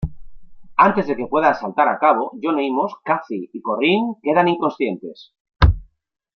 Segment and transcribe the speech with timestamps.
[0.87, 5.35] Antes de que pueda asaltar a cabo, John Amos, Cathy y Corrine quedan inconscientes.